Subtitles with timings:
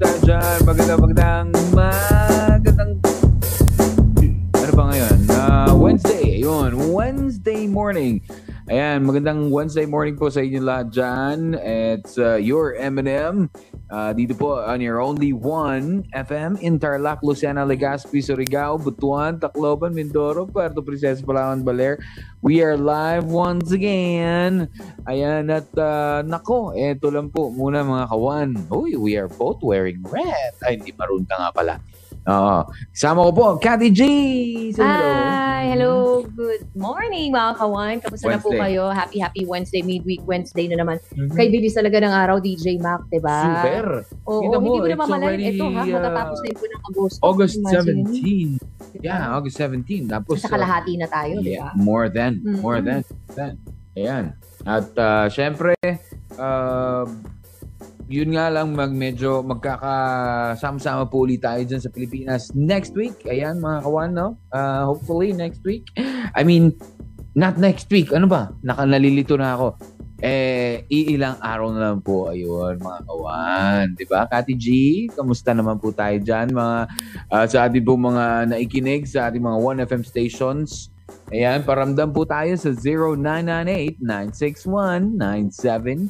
[0.00, 0.58] Tayo dyan.
[0.64, 1.46] Magandang, magandang,
[1.76, 2.90] magandang...
[4.56, 5.18] Ano ba ngayon?
[5.36, 6.40] Ah, Wednesday.
[6.40, 8.24] Ayun, Wednesday morning.
[8.72, 11.60] Ayan, magandang Wednesday morning po sa inyo lahat dyan.
[11.60, 13.52] It's uh, your M&M.
[13.92, 19.92] Ah, dito po on your only one FM in Tarlac, Lucena, Legazpi, Surigao, Butuan, Tacloban,
[19.92, 22.00] Mindoro, Puerto Princesa, Palawan, Baler.
[22.40, 24.72] We are live once again.
[25.04, 28.48] Ayan, at uh, nako, eto lang po muna mga kawan.
[28.72, 30.56] Uy, we are both wearing red.
[30.64, 31.76] Ay, hindi maroon ka nga pala.
[32.24, 32.56] Oo.
[32.88, 34.02] Kasama ko po, Cathy G!
[34.72, 35.08] Say hello.
[35.12, 35.62] Hi!
[35.68, 35.92] Hello!
[36.24, 37.94] Good morning mga kawan.
[38.00, 38.88] Kamusta na po kayo?
[38.90, 40.96] Happy, happy Wednesday, midweek Wednesday na naman.
[41.12, 41.36] Mhm.
[41.36, 43.28] Kay bilis talaga ng araw, DJ Mac, diba?
[43.28, 43.86] Super.
[44.24, 45.36] Oo, Kita mo, hindi ko na mamalayan.
[45.36, 47.18] already, Ito ha, uh, matatapos na po ng Agosto.
[47.20, 47.98] August Imagine.
[48.08, 48.50] 17.
[48.98, 50.02] Yeah, August 17.
[50.06, 51.76] Tapos, Sa uh, kalahati na tayo, di Yeah, ba?
[51.76, 52.56] more than, Mhm.
[52.58, 53.04] more than,
[53.36, 53.60] than.
[53.94, 54.32] Ayan.
[54.64, 55.76] At uh, syempre,
[56.34, 57.04] uh,
[58.08, 63.16] yun nga lang mag medyo magkakasama-sama po ulit tayo dyan sa Pilipinas next week.
[63.24, 64.28] Ayan mga kawan, no?
[64.52, 65.88] Uh, hopefully next week.
[66.38, 66.76] I mean,
[67.32, 68.12] not next week.
[68.12, 68.52] Ano ba?
[68.60, 69.68] Naka, nalilito na ako.
[70.24, 72.32] Eh, iilang araw na lang po.
[72.32, 73.86] Ayun, mga kawan.
[74.08, 74.24] Ba?
[74.30, 74.66] Kati G,
[75.12, 76.48] kamusta naman po tayo dyan?
[76.48, 76.76] Mga,
[77.28, 80.93] uh, sa ating po mga naikinig sa ating mga 1FM stations.
[81.34, 82.70] Ayan, paramdam po tayo sa
[83.98, 86.06] 0998-961-9711.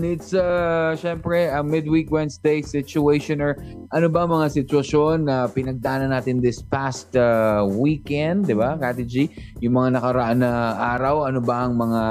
[0.00, 3.54] It's, uh, syempre, a midweek Wednesday situationer.
[3.94, 9.30] Ano ba mga sitwasyon na pinagdaanan natin this past uh, weekend, di ba, Kati G?
[9.62, 12.02] Yung mga nakaraan na araw, ano ba ang mga,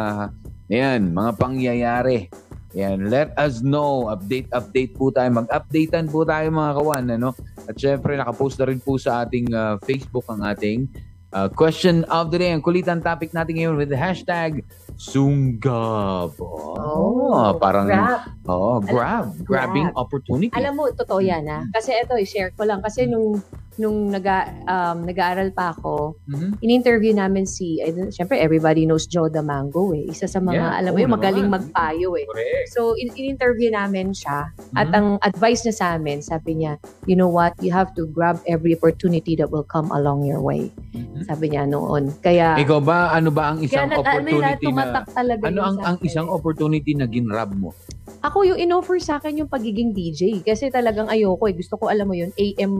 [0.71, 2.31] ayan, mga pangyayari?
[2.77, 4.13] Ayan, let us know.
[4.13, 5.33] Update, update po tayo.
[5.33, 7.33] Mag-updatean po tayo mga kawan, ano?
[7.65, 12.31] At syempre, nakapost na rin po sa ating uh, Facebook ang ating uh, question of
[12.31, 12.51] the day.
[12.51, 14.63] Ang kulitan topic natin ngayon with the hashtag
[14.99, 16.35] Sunggab.
[16.43, 18.19] Oh, parang, Grab.
[18.51, 19.31] oh, grab.
[19.31, 19.95] Alam grabbing grab.
[19.95, 20.51] opportunity.
[20.51, 21.63] Alam mo, totoo yan ha.
[21.71, 22.83] Kasi ito, i-share ko lang.
[22.83, 23.39] Kasi nung,
[23.79, 24.27] nung nag,
[24.67, 26.59] um, nag-aaral pa ako, Mhm.
[26.59, 30.03] in-interview namin si, I don't, syempre everybody knows Joe Damango eh.
[30.05, 31.71] Isa sa mga, Yeah, alam mo oo yung magaling naman.
[31.71, 32.27] magpayo eh.
[32.27, 32.75] Correct.
[32.75, 34.51] So, in- in-interview namin siya.
[34.75, 34.95] At Mhm.
[34.95, 36.75] ang advice niya sa amin, sabi niya,
[37.07, 40.67] you know what, you have to grab every opportunity that will come along your way.
[40.91, 41.23] Mhm.
[41.23, 42.11] Sabi niya noon.
[42.19, 45.77] Kaya, Ikaw ba, ano ba ang isang kaya na, yun, opportunity na, talaga ano ang,
[45.79, 47.71] ang isang opportunity na ginrab mo?
[48.19, 50.43] Ako yung in-offer sa akin yung pagiging DJ.
[50.43, 51.55] Kasi talagang ayoko eh.
[51.55, 52.73] Gusto ko, alam mo yun, AM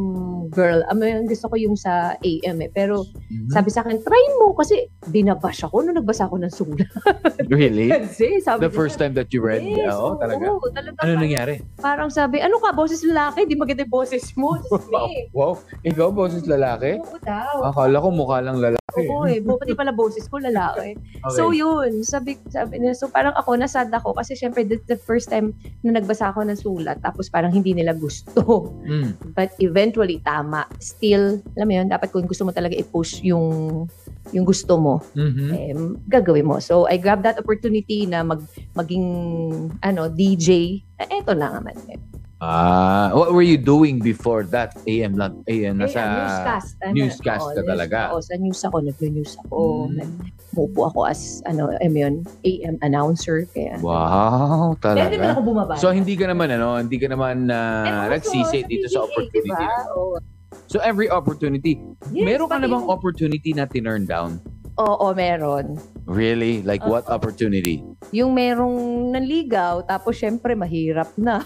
[0.48, 0.84] girl.
[0.86, 2.68] Ano yun, gusto ko yung sa AM eh.
[2.68, 3.48] Pero Mhm.
[3.50, 4.52] sabi sa akin, try mo.
[4.52, 6.84] Kasi binabash ako nung nagbasa ako ng sulat.
[7.50, 7.88] Really?
[7.88, 9.64] Kasi sabi The first time that you read?
[9.64, 10.44] Yes, Oo, talaga.
[10.46, 10.98] oo, talaga.
[10.98, 11.54] Ano Parang- nangyari?
[11.78, 13.48] Parang sabi, ano ka, boses lalaki?
[13.48, 14.60] Di maganda yung boses mo.
[14.92, 15.54] Wow, wow.
[15.82, 17.00] Ikaw, boses lalaki?
[17.00, 17.64] Oo daw.
[17.64, 18.79] Akala ko mukha lang lalaki.
[18.96, 19.38] Oo eh.
[19.44, 20.98] Pati pala boses ko lalaki.
[21.36, 25.30] So yun, sabi, sabi niya, so parang ako, nasad ako kasi syempre the, the first
[25.30, 25.54] time
[25.86, 28.74] na nagbasa ako ng sulat, tapos parang hindi nila gusto.
[28.86, 29.34] Mm.
[29.36, 30.66] But eventually, tama.
[30.80, 33.86] Still, alam mo yun, dapat kung gusto mo talaga i-push yung
[34.30, 35.48] yung gusto mo, Mhm.
[35.58, 35.74] eh,
[36.06, 36.62] gagawin mo.
[36.62, 38.46] So, I grabbed that opportunity na mag,
[38.78, 39.06] maging,
[39.82, 40.78] ano, DJ.
[41.02, 41.74] Eh, eto na naman.
[41.90, 41.98] Eh,
[42.40, 44.72] Ah, what were you doing before that?
[44.88, 45.44] AM lang.
[45.46, 46.00] AM, nasa...
[46.00, 46.70] ah, newscast.
[46.80, 48.00] Ano, newscast ka news- talaga.
[48.16, 49.60] Oo, sa news ako, nag-news ako.
[49.60, 50.00] Mm.
[50.00, 53.44] Nag-muupo ako as, ano, mo yun, AM announcer.
[53.52, 55.20] Kaya, Wow, talaga.
[55.20, 55.74] ba ako bumaba?
[55.76, 59.52] So, hindi ka naman, ano, hindi ka naman na Eh, also, nagsisi dito sa opportunity.
[59.52, 59.92] diba?
[60.00, 60.16] Oo.
[60.72, 61.76] So, every opportunity.
[62.16, 64.40] Yes, meron ka na bang opportunity na tinurn down?
[64.80, 65.76] Oo, meron.
[66.08, 66.64] Really?
[66.64, 67.12] Like what Oo.
[67.12, 67.84] opportunity?
[68.16, 71.42] Yung merong nanligaw, tapos syempre mahirap na.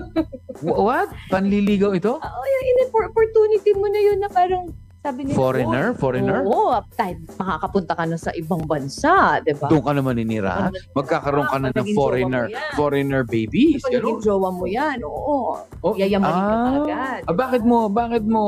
[0.64, 1.08] Wh- what?
[1.28, 2.16] Panliligaw ito?
[2.16, 4.72] Oo, yung in opportunity mo na yun na parang
[5.02, 5.86] sabi nila, Foreigner?
[5.90, 6.38] "Oh, Foreigner?
[6.46, 9.66] Oo, kahit makakapunta ka na sa ibang bansa, di ba?
[9.66, 10.70] Doon ka naman ninira?
[10.94, 12.46] Magkakaroon ka na ng foreigner,
[12.78, 13.82] foreigner babies.
[13.82, 14.22] Pag Ganun.
[14.22, 15.58] jowa mo yan, oo.
[15.58, 16.78] Oh, Yayamanin ka ah.
[16.78, 17.20] agad.
[17.26, 18.42] Ah, bakit mo, bakit mo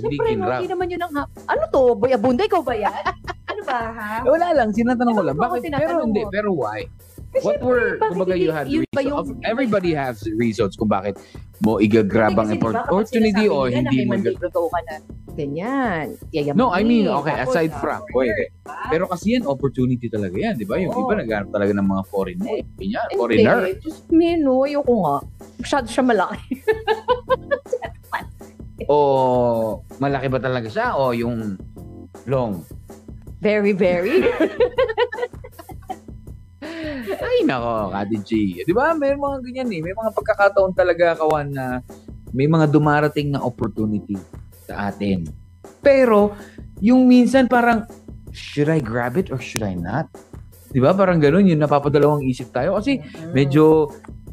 [0.00, 0.56] hindi Siyempre, no, kinrap?
[0.56, 1.12] hindi naman yun ang.
[1.28, 1.82] Ano to?
[1.92, 2.96] Boy, abunda, ikaw ba yan?
[3.52, 4.12] ano ba, ha?
[4.24, 5.36] Wala lang, sinatanong ko lang.
[5.36, 5.60] Bakit?
[5.76, 6.88] Pero hindi, pero why?
[7.30, 9.06] Eh, What were, kumbaga hindi- you had reasons.
[9.06, 11.14] yung- Of- Everybody has reasons kung bakit
[11.62, 14.14] mo igagrab ang Kasi, di ba, kapag opportunity sinasabi o hindi mo
[14.50, 14.94] go ka na
[15.30, 16.06] ganyan.
[16.34, 16.58] Yayamanin.
[16.58, 18.90] No, I mean, okay, Tapos, aside from, foreigner, wait, diba?
[18.90, 20.74] Pero kasi yan, opportunity talaga yan, di ba?
[20.74, 21.06] Yung Oo.
[21.06, 22.50] iba naghanap talaga ng mga foreign mo.
[22.50, 22.66] Yan,
[23.06, 23.58] Hindi, foreigner.
[23.78, 25.16] just me, no, ayoko nga.
[25.56, 26.50] Masyado siya malaki.
[28.88, 28.96] O
[30.00, 30.96] malaki ba talaga siya?
[30.96, 31.60] O yung
[32.24, 32.64] long?
[33.38, 34.24] Very, very.
[37.20, 38.30] Ay, nako, Kati G.
[38.66, 38.92] Di ba?
[38.94, 39.80] May mga ganyan eh.
[39.84, 41.80] May mga pagkakataon talaga, kawan, na
[42.34, 44.18] may mga dumarating na opportunity
[44.66, 45.26] sa atin.
[45.80, 46.34] Pero,
[46.78, 47.86] yung minsan parang,
[48.30, 50.06] should I grab it or should I not?
[50.70, 50.94] Di ba?
[50.94, 52.78] Parang ganun, yung napapadalawang isip tayo.
[52.78, 53.02] Kasi
[53.34, 53.90] medyo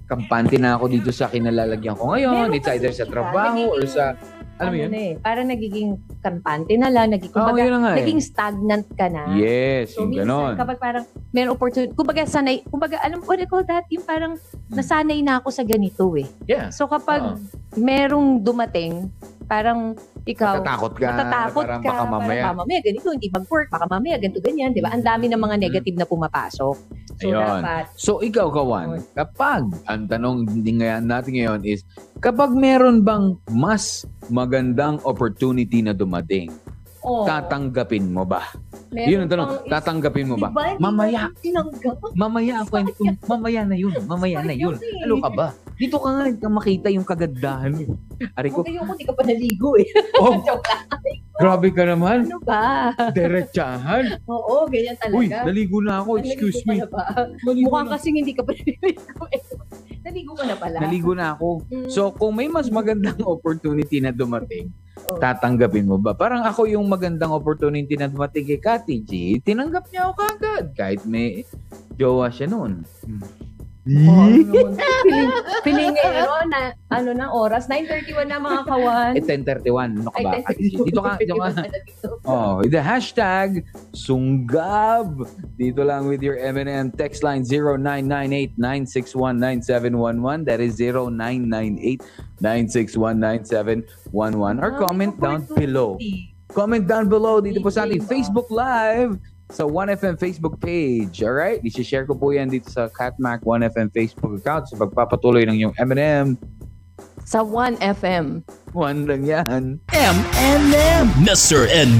[0.08, 2.48] kampante na ako dito sa kinalalagyan ko ngayon.
[2.48, 4.16] Meron It's either sa trabaho or sa,
[4.58, 4.90] alam mo ano yun?
[4.90, 5.90] na eh, parang nagiging
[6.20, 7.98] kampante na lang, nagiging, Oo, kumbaga, na nga eh.
[8.02, 9.24] naging stagnant ka na.
[9.34, 10.54] Yes, So, yung minsan, ganon.
[10.58, 13.86] kapag parang may opportunity, kumbaga sanay, kumbaga, alam, what do you call that?
[13.88, 14.34] Yung parang
[14.68, 16.28] nasanay na ako sa ganito eh.
[16.46, 16.70] Yeah.
[16.70, 17.40] So, kapag Oo.
[17.76, 19.14] merong dumating,
[19.48, 21.08] parang ikaw, Matatakot ka.
[21.10, 22.42] matatakot parang ka, baka mamaya.
[22.44, 24.92] parang mamaya ganito, hindi mag-work, baka mamaya ganito, ganyan, di ba?
[24.92, 26.76] Ang dami ng mga negative na pumapasok.
[27.18, 27.64] So, Ayun.
[27.64, 31.82] dapat, So ikaw, Kawan, kapag, ang tanong din nga natin ngayon is,
[32.20, 36.52] kapag meron bang mas magandang opportunity na dumating,
[37.02, 38.44] oh, tatanggapin mo ba?
[38.92, 40.52] meron Yun ang tanong, is- tatanggapin mo ba?
[40.52, 41.98] Diba, Mamaya, tinanggap.
[42.14, 44.76] mamaya ang kwento, mamaya na yun, mamaya na yun.
[45.02, 45.48] Ano ka ba?
[45.74, 47.96] Dito ka nga ka makita yung kagandahan mo.
[48.34, 49.88] Ari ko, Ayoko, hindi ka pa naligo eh.
[50.18, 50.84] oh, Joke lang.
[51.36, 52.26] grabe ka naman.
[52.26, 52.90] Ano ba?
[53.12, 54.18] Diretsahan.
[54.32, 55.16] Oo, ganyan talaga.
[55.16, 56.90] Uy, naligo na ako, excuse Naligo
[57.46, 57.62] me.
[57.62, 57.94] Mukhang na.
[57.94, 59.24] kasing hindi ka pa naligo.
[59.30, 59.42] eh.
[60.02, 60.78] naligo ka na pala.
[60.80, 61.62] Naligo na ako.
[61.68, 61.88] Mm.
[61.88, 65.22] So, kung may mas magandang opportunity na dumating, Oh.
[65.22, 66.12] tatanggapin mo ba?
[66.12, 70.66] Parang ako yung magandang opportunity na dumating kay Kati G, tinanggap niya ako kagad.
[70.74, 71.46] Kahit may
[71.94, 72.82] jowa siya noon.
[74.08, 74.28] Oh,
[75.04, 75.32] feeling,
[75.64, 79.16] feeling eh, ano, na, ano na oras, 9.31 na mga kawan.
[79.16, 80.04] Eh, 1031.
[80.04, 80.44] Ano ka ba?
[80.60, 81.48] Dito ka, dito ka.
[82.28, 83.64] Oh, the hashtag
[83.96, 85.24] Sunggab.
[85.56, 87.48] Dito lang with your M&M text line
[88.60, 90.44] 0998-961-9711.
[90.44, 90.76] That is
[92.44, 94.60] 0998-961-9711.
[94.60, 95.96] Or comment down below.
[96.52, 99.16] Comment down below dito po sa ating Facebook Live
[99.48, 101.24] sa 1FM Facebook page.
[101.24, 101.64] Alright?
[101.64, 106.36] I-share ko po yan dito sa Catmac 1FM Facebook account sa pagpapatuloy ng yung M&M.
[107.28, 108.44] Sa 1FM.
[108.72, 109.80] One lang yan.
[109.92, 111.06] M&M.
[111.24, 111.68] Mr.
[111.68, 111.92] and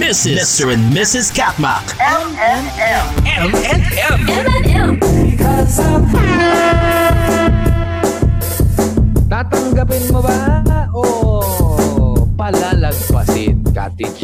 [0.00, 0.40] Mrs.
[0.40, 0.72] Mr.
[0.72, 1.28] and Mrs.
[1.32, 1.84] Katmak.
[2.00, 3.04] M&M.
[3.48, 4.20] M&M.
[9.30, 10.36] Tatanggapin mo ba
[10.90, 11.02] o
[12.34, 14.20] palalagpasin, Kati G?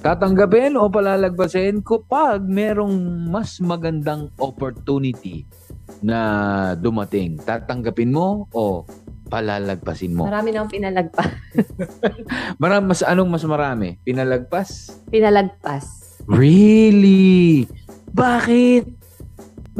[0.00, 5.44] Tatanggapin o palalagpasin kapag merong mas magandang opportunity
[6.00, 7.36] na dumating?
[7.36, 8.88] Tatanggapin mo o
[9.28, 10.24] palalagpasin mo?
[10.24, 11.28] Marami nang pinalagpas.
[12.62, 14.00] Marami, mas, anong mas marami?
[14.00, 14.88] Pinalagpas?
[15.12, 16.16] Pinalagpas.
[16.24, 17.68] Really?
[18.16, 18.99] Bakit?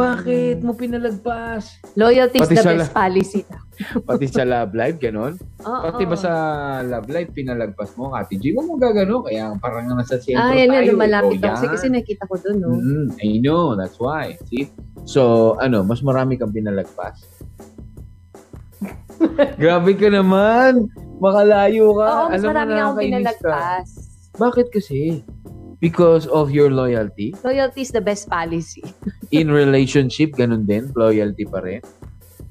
[0.00, 1.76] Bakit mo pinalagpas?
[1.92, 3.44] Loyalty is the best policy.
[4.08, 5.36] Pati sa love life, ganon?
[5.60, 5.82] Oo.
[5.84, 6.32] Pati ba sa
[6.80, 8.52] love life, pinalagpas mo, Kati G?
[8.52, 10.92] Huwag mo gagano, kaya parang nasa sentro Ah, yan tayo.
[10.92, 11.48] lumalapit Oh, ako.
[11.50, 11.72] Kasi, yan.
[11.72, 12.68] kasi nakita ko dun, no?
[12.74, 14.36] Mm, I know, that's why.
[14.46, 14.72] See?
[15.04, 15.20] So,
[15.56, 17.20] ano, mas marami kang pinalagpas.
[19.60, 20.88] Grabe ka naman.
[21.16, 22.06] Makalayo ka.
[22.06, 23.32] Oo, mas Alam mo, marami akong nakakainis ka.
[23.36, 23.88] pinalagpas.
[24.32, 25.00] Bakit kasi?
[25.80, 27.32] Because of your loyalty?
[27.40, 28.84] Loyalty is the best policy.
[29.32, 30.92] In relationship, ganun din?
[30.92, 31.80] Loyalty pa rin?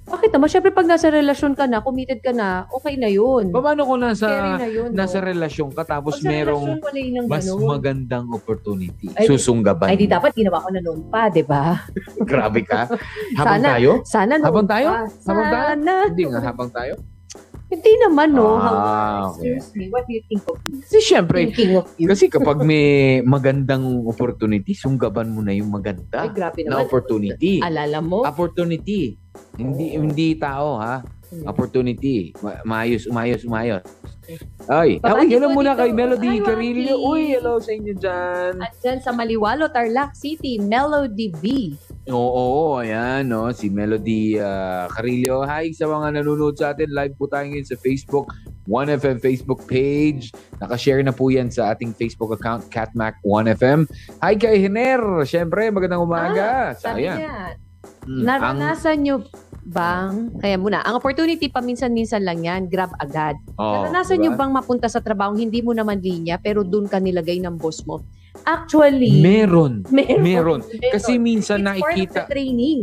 [0.09, 0.49] Bakit naman?
[0.49, 3.53] Siyempre, pag nasa relasyon ka na, committed ka na, okay na yun.
[3.53, 4.89] Paano kung nasa, na yun.
[4.97, 5.29] nasa no?
[5.29, 7.69] relasyon ka tapos Pag merong relasyon, mas ganun.
[7.69, 9.13] magandang opportunity?
[9.13, 11.77] Ay, Susunggaban Ay, di dapat ginawa ko na noon pa, di ba?
[12.29, 12.89] Grabe ka.
[13.37, 13.67] Habang Sana.
[13.77, 13.91] tayo?
[14.01, 14.87] Sana noon Habang tayo?
[14.89, 14.99] pa.
[15.29, 15.65] Habang tayo?
[15.69, 15.93] Sana.
[16.09, 16.93] Hindi nga, habang tayo?
[17.69, 18.57] Hindi naman, no?
[18.57, 18.73] Ah, How-
[19.31, 19.53] okay.
[19.53, 20.81] Excuse me, what do you think of me?
[20.81, 22.09] Kasi syempre, Thinking of you.
[22.09, 22.85] kasi kapag may
[23.21, 26.83] magandang opportunity, sunggaban mo na yung Ay, maganda grabe na naman.
[26.83, 27.61] opportunity.
[27.61, 28.25] Alala mo?
[28.25, 29.13] Opportunity.
[29.53, 31.05] Hindi hindi tao ha.
[31.29, 31.45] Hmm.
[31.45, 32.33] Opportunity.
[32.41, 33.85] Ma- Maayos, umayos, umayos.
[34.67, 35.79] Ay, Babati okay, hello muna dito.
[35.79, 36.95] kay Melody Hi, Carillo.
[37.03, 38.53] Uy, hello sa inyo dyan.
[38.59, 41.73] At dyan sa Maliwalo, Tarlac City, Melody B.
[42.05, 45.41] Oo, oo, ayan, no, si Melody uh, Carillo.
[45.43, 46.89] Hi sa mga nanonood sa atin.
[46.89, 48.29] Live po tayo ngayon sa Facebook,
[48.65, 50.29] 1FM Facebook page.
[50.57, 53.89] Nakashare na po yan sa ating Facebook account, CatMac1FM.
[54.19, 55.01] Hi kay Hiner.
[55.23, 56.73] Siyempre, magandang umaga.
[56.75, 57.17] Sabi Sayang.
[57.17, 57.37] niya,
[58.01, 59.15] Mm, ang- naranasan nyo
[59.69, 63.37] bang, kaya muna, ang opportunity paminsan-minsan lang yan, grab agad.
[63.55, 64.33] Oo, naranasan diba?
[64.33, 67.85] nyo bang mapunta sa trabaho, hindi mo naman linya, pero doon ka nilagay ng boss
[67.85, 68.01] mo?
[68.45, 69.85] Actually, Meron.
[69.93, 70.21] meron.
[70.21, 70.59] Meron.
[70.89, 72.79] Kasi minsan It's part of nakikita, the training.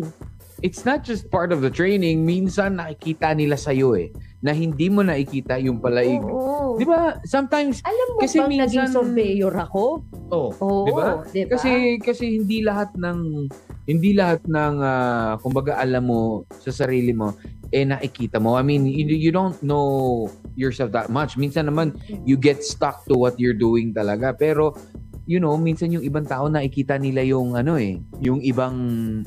[0.62, 4.14] it's not just part of the training, minsan nakikita nila sa'yo eh,
[4.47, 6.23] na hindi mo nakikita yung palaig.
[6.23, 6.79] Oo.
[6.79, 7.19] Di ba?
[7.26, 10.07] Sometimes, Alam mo Kasi bang naging minsan- surveyor ako?
[10.31, 10.87] oh, Oo.
[10.87, 11.05] Di ba?
[11.26, 11.50] Di ba?
[11.50, 13.50] Kasi kasi hindi lahat ng
[13.91, 16.21] hindi lahat ng ah, kumbaga alam mo
[16.62, 17.35] sa sarili mo
[17.75, 18.55] eh nakikita mo.
[18.55, 21.35] I mean, you, you don't know yourself that much.
[21.35, 24.31] Minsan naman you get stuck to what you're doing talaga.
[24.31, 24.79] Pero
[25.26, 28.75] you know, minsan yung ibang tao nakikita nila yung ano eh, yung ibang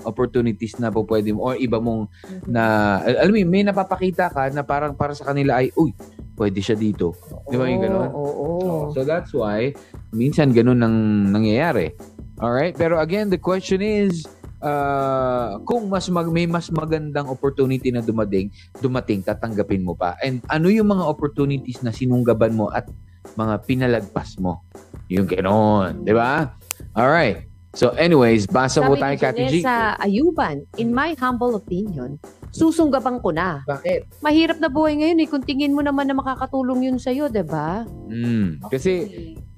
[0.07, 2.07] opportunities na po pwede mo or iba mong
[2.47, 5.91] na al- alam mo, may napapakita ka na parang para sa kanila ay uy,
[6.39, 7.13] pwede siya dito.
[7.51, 8.09] Di ba yung ganun?
[8.15, 8.33] Oo.
[8.63, 8.95] oo.
[8.95, 9.75] So that's why
[10.15, 10.95] minsan ganun ang
[11.35, 11.91] nangyayari.
[12.39, 12.71] All right?
[12.71, 14.23] Pero again, the question is
[14.63, 18.47] uh, kung mas mag, may mas magandang opportunity na dumating,
[18.79, 20.15] dumating, tatanggapin mo pa.
[20.23, 22.87] And ano yung mga opportunities na sinunggaban mo at
[23.35, 24.63] mga pinalagpas mo?
[25.09, 26.05] Yung gano'n.
[26.05, 26.53] Di ba?
[26.95, 27.45] All right.
[27.77, 29.61] So anyways, basa mo Sabi tayo, ni Kati G.
[29.61, 32.17] Janessa Ayuban, in my humble opinion,
[32.49, 33.61] susunggaban ko na.
[33.69, 34.25] Bakit?
[34.25, 35.27] Mahirap na buhay ngayon eh.
[35.29, 37.85] Kung tingin mo naman na makakatulong yun sa'yo, di ba?
[38.09, 38.65] Mm.
[38.73, 38.93] Kasi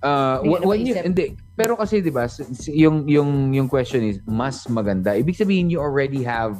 [0.01, 1.25] Uh, Hindi when, you, hindi.
[1.53, 2.25] Pero kasi 'di ba,
[2.73, 5.13] yung yung yung question is mas maganda.
[5.13, 6.57] Ibig sabihin you already have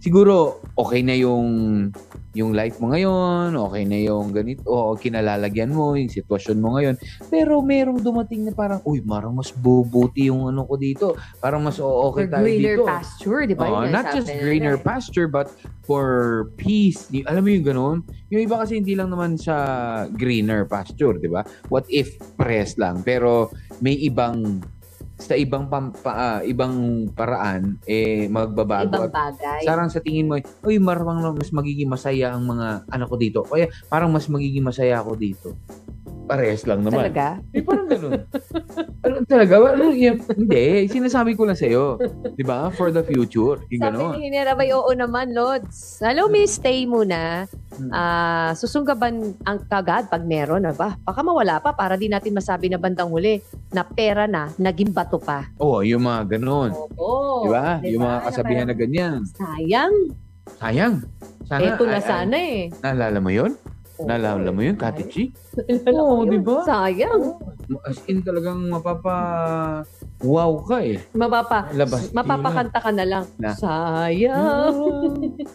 [0.00, 1.92] siguro okay na yung
[2.30, 6.94] yung life mo ngayon, okay na yung ganito, o kinalalagyan mo, yung sitwasyon mo ngayon.
[7.26, 11.18] Pero merong dumating na parang, uy, marang mas bubuti yung ano ko dito.
[11.42, 12.86] Parang mas okay For tayo greener dito.
[12.86, 13.66] pasture, di ba?
[13.66, 15.50] Ang not just greener pasture but
[15.82, 16.06] for
[16.54, 17.10] peace.
[17.26, 17.96] Alam mo yung ganun?
[18.30, 19.56] Yung iba kasi hindi lang naman sa
[20.14, 21.42] greener pasture, di ba?
[21.66, 23.50] What if press lang pero
[23.82, 24.62] may ibang
[25.20, 28.88] sa ibang pam, pa, ah, ibang paraan eh magbabago.
[28.88, 29.60] Ibang at bagay.
[29.68, 33.40] sarang sa tingin mo uy marang mas magiging masaya ang mga anak ko dito.
[33.44, 35.52] Kaya parang mas magiging masaya ako dito
[36.30, 37.42] parehas lang naman Talaga?
[37.50, 38.12] eh, parang ganun.
[39.02, 39.54] ano talaga?
[39.74, 40.22] Ano, yan?
[40.30, 41.98] Hindi, sinasabi ko lang sa'yo.
[42.38, 42.70] Di ba?
[42.70, 43.58] For the future.
[43.66, 44.12] Yung Sabi ganun.
[44.14, 45.98] ni Hinera, oo naman, Lods.
[45.98, 47.50] Hello, may stay muna.
[47.74, 47.90] Hmm.
[47.90, 50.94] Ah, susunggaban ang kagad pag meron, na ba?
[51.02, 53.42] Baka mawala pa para di natin masabi na bandang huli
[53.74, 55.50] na pera na, naging bato pa.
[55.58, 56.70] Oo, yung mga ganun.
[56.94, 57.42] Oo.
[57.42, 57.82] Di ba?
[57.82, 59.18] Di Yung mga kasabihan na ganyan.
[59.34, 59.94] Sayang.
[60.62, 60.94] Sayang.
[61.50, 62.60] Sana, Eto na ay- ay- sana eh.
[62.78, 63.52] Naalala mo yun?
[64.00, 65.24] Naalala mo yun, Kati Chi?
[65.50, 66.30] Naalala ko Oo, yun.
[66.30, 66.56] di ba?
[66.62, 67.22] Sayang.
[67.86, 69.16] As in talagang mapapa...
[70.20, 71.00] Wow ka eh.
[71.16, 72.12] Mapapa, Labas.
[72.12, 73.24] mapapakanta ka na lang.
[73.40, 73.56] Na.
[73.56, 74.76] Sayang.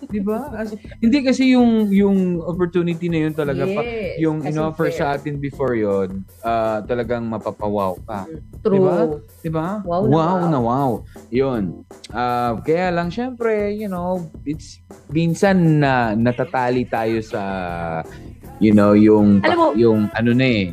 [0.10, 0.50] di ba?
[0.58, 4.98] As- hindi kasi yung yung opportunity na yun talaga pa, Yes, yung kasi inoffer fair.
[4.98, 8.26] sa atin before yon ah, talagang mapapawaw ka.
[8.66, 8.74] True.
[8.82, 8.96] Diba?
[9.46, 9.68] Di ba?
[9.86, 10.38] Wow na wow.
[10.50, 10.92] na wow.
[11.30, 11.86] Yun.
[12.10, 14.18] Ah, kaya lang, syempre, you know,
[14.50, 14.82] it's,
[15.14, 17.42] minsan na natatali tayo sa,
[18.58, 20.66] you know, yung, Alam mo- yung ano na eh,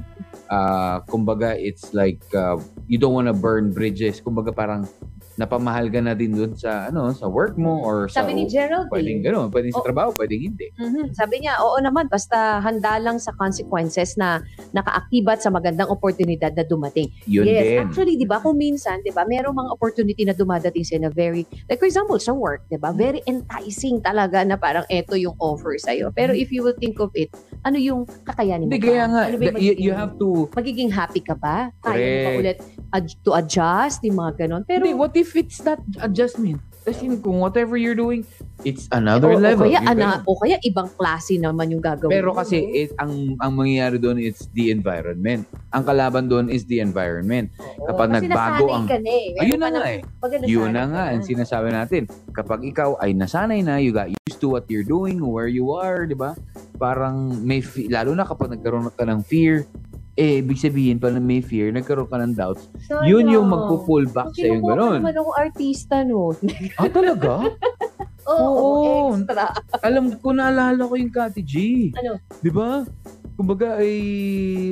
[0.49, 2.57] ah, kumbaga, it's like, ah,
[2.89, 4.23] you don't wanna burn bridges.
[4.25, 4.89] Kumbaga, parang,
[5.33, 8.93] napamahal ka na din dun sa, ano, sa work mo or sa, Sabi ni Gerald,
[8.93, 9.87] pwedeng gano'n, pwedeng sa Oh.
[9.89, 10.69] trabaho, pwedeng hindi.
[10.77, 11.17] Mhm.
[11.17, 14.45] Sabi niya, oo naman, basta handa lang sa consequences na
[14.77, 17.09] nakaakibat sa magandang oportunidad na dumating.
[17.25, 17.81] Yun yes, din.
[17.81, 21.49] actually, di ba, kung minsan, di ba, merong mga opportunity na dumadating sa na very,
[21.73, 25.81] like for example, sa work, di ba, very enticing talaga na parang eto yung offer
[25.81, 26.13] sa'yo.
[26.13, 29.37] Pero if you will think of it, ano yung kakayanin mo Hindi, kaya nga, Ano
[29.39, 31.71] ba you, you have to, Magiging happy ka ba?
[31.79, 32.39] Kaya mo ba Correct.
[32.43, 32.59] ulit
[32.91, 34.63] ad- to adjust, yung mga ganon.
[34.67, 36.59] Pero, hindi, what if it's not adjustment?
[36.83, 38.27] Kasi kung whatever you're doing,
[38.63, 39.67] it's another o, level.
[39.67, 40.29] O kaya, ana, ganun.
[40.29, 42.73] o kaya ibang klase naman yung gagawin Pero kasi no?
[42.73, 45.45] it, ang ang mangyayari doon it's the environment.
[45.71, 47.51] Ang kalaban doon is the environment.
[47.59, 49.43] Oo, kapag kasi nagbago ang- ka na eh.
[49.43, 50.01] Ayun na na- nga eh.
[50.45, 52.03] Yun na nga ang sinasabi natin.
[52.31, 56.05] Kapag ikaw ay nasanay na, you got used to what you're doing, where you are,
[56.05, 56.35] 'di ba?
[56.77, 59.67] Parang may lalo na kapag nagkaroon ka ng fear,
[60.13, 62.69] eh ibig sabihin pala may fear, nagkaroon ka ng doubts.
[62.85, 63.09] Sayang.
[63.09, 65.01] Yun yung magpo-pull back sa yung Kinukuha ko gano'n.
[65.01, 66.37] naman ako artista, no?
[66.77, 67.33] Ah, talaga?
[68.29, 69.15] Oo, Oo.
[69.17, 69.51] extra.
[69.87, 71.55] Alam ko, naalala ko yung Kati G.
[71.99, 72.19] Ano?
[72.39, 72.87] Di ba?
[73.33, 73.97] Kumbaga ay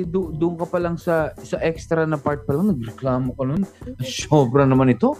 [0.05, 3.63] do, doon ka pa lang sa sa extra na part pa lang nagreklamo ka nun.
[3.99, 5.17] Sobra naman ito.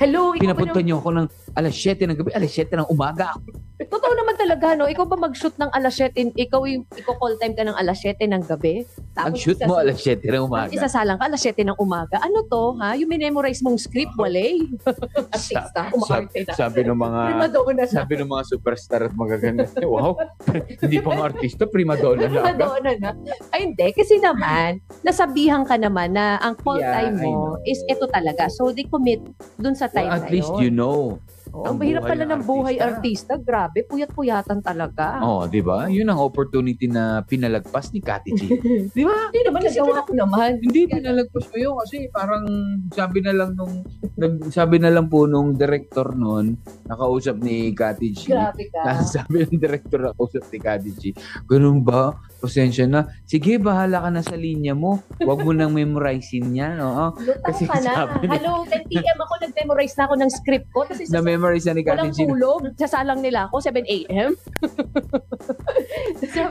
[0.00, 3.36] Hello, ikaw Pinapunta niyo ako ng alas 7 ng gabi, alas 7 ng umaga.
[3.76, 4.84] totoo naman talaga, no?
[4.84, 8.18] Ikaw ba mag-shoot ng alas 7, ikaw yung, ikaw call time ka ng alas 7
[8.26, 8.82] ng gabi?
[9.14, 10.72] Ang shoot mo alas 7 ng Tapos umaga.
[10.72, 12.16] isasalang ka alas 7 ng umaga.
[12.18, 12.94] Ano to, ha?
[12.94, 14.66] Yung memorize mong script, wale?
[15.30, 16.52] Artista, umaarte na.
[16.52, 17.86] Sabi ng mga Prima donna na.
[17.86, 19.64] sabi ng mga superstar at magaganda.
[19.80, 20.18] Wow,
[20.82, 22.58] hindi pa nga artista, prima donna na Prima agad.
[22.60, 23.10] donna na.
[23.50, 23.86] Ay, hindi.
[23.92, 28.48] Kasi naman, nasabihan ka naman na ang call Yeah, time mo is ito talaga.
[28.48, 29.20] So, they commit
[29.56, 30.60] dun sa time Well, at na least yun.
[30.60, 31.18] you know.
[31.50, 33.34] Oh, ang mahirap pala ng buhay artista.
[33.34, 35.18] Grabe, puyat-puyatan talaga.
[35.18, 35.90] Oh, 'di ba?
[35.90, 38.42] 'Yun ang opportunity na pinalagpas ni Kati G.
[38.94, 39.34] 'Di ba?
[39.34, 40.50] Hindi naman nagawa ko naman.
[40.62, 42.44] Hindi pinalagpas ko 'yun kasi parang
[42.94, 43.82] sabi na lang nung
[44.14, 46.54] nag, sabi na lang po nung director noon,
[46.86, 48.30] nakausap ni Kati G.
[48.30, 48.82] Grabe ka.
[49.20, 51.02] Sabi ng director na kausap ni Kati G,
[51.50, 52.14] ganun ba?
[52.40, 53.00] Pasensya na.
[53.22, 54.96] Sige, bahala ka na sa linya mo.
[55.16, 56.80] Huwag mo nang memorizein yan.
[56.80, 57.12] Oo.
[57.14, 58.08] Lutang Kasi ka na.
[58.08, 59.18] niya- Hello, 10 p.m.
[59.18, 60.80] ako nag-memorize na ako ng script ko.
[60.82, 62.18] Kasi sa Na-memorize na ni Kati walang G.
[62.22, 62.60] tulog.
[62.74, 64.32] Sasalang nila ako, 7 a.m.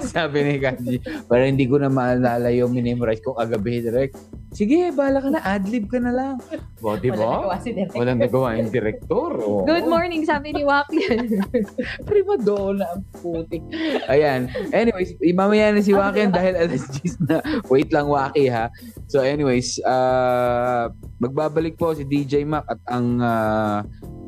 [0.06, 0.94] Sabi ni Kati
[1.26, 4.14] para hindi ko na maalala yung minimorize ko kagabi direct.
[4.50, 5.40] Sige, bahala ka na.
[5.44, 6.36] Adlib ka na lang.
[6.80, 7.30] Bo, di Wala ba?
[7.40, 7.94] nagawa si Derek.
[7.94, 9.30] Walang nagawa yung director.
[9.38, 9.62] Oo.
[9.62, 11.38] Good morning, sabi ni Joaquin.
[12.10, 13.62] Prima donna ang putik.
[14.10, 14.50] Ayan.
[14.74, 17.38] Anyways, mamaya na si Wakin dahil alas 10 na.
[17.68, 18.72] Wait lang, Waki ha.
[19.08, 23.84] So anyways, uh, magbabalik po si DJ Mac at ang, uh,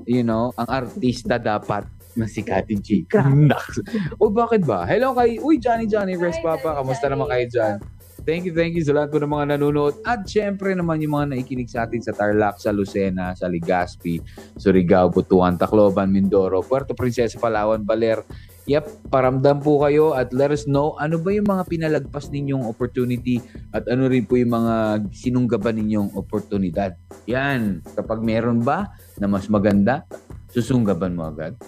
[0.08, 3.08] you know, ang artista dapat na si Kati G.
[4.22, 4.84] O bakit ba?
[4.84, 6.82] Hello kay, uy, Johnny Johnny, Rest Hi, Papa.
[6.84, 7.76] Kamusta naman kayo dyan?
[8.22, 9.98] Thank you, thank you sa lahat po ng mga nanonood.
[10.06, 14.22] At syempre naman yung mga naikinig sa atin sa Tarlac, sa Lucena, sa Legazpi,
[14.62, 18.22] Surigao, Butuan, Tacloban, Mindoro, Puerto Princesa, Palawan, Baler.
[18.72, 23.44] Yep, paramdam po kayo at let us know ano ba yung mga pinalagpas ninyong opportunity
[23.76, 26.96] at ano rin po yung mga sinunggaban ninyong oportunidad.
[27.28, 30.08] Yan, kapag meron ba na mas maganda,
[30.56, 31.60] susunggaban mo agad.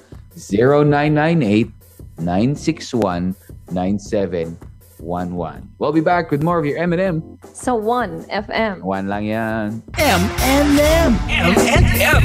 [2.15, 4.55] 0998-961-9711.
[5.83, 7.19] We'll be back with more of your M&M.
[7.51, 8.79] Sa 1 FM.
[8.79, 9.83] One lang yan.
[9.99, 11.11] M&M.
[11.27, 12.23] M&M.